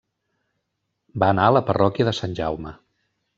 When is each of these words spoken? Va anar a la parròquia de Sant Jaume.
Va 1.23 1.29
anar 1.33 1.45
a 1.49 1.53
la 1.57 1.63
parròquia 1.67 2.09
de 2.09 2.15
Sant 2.21 2.35
Jaume. 2.41 2.75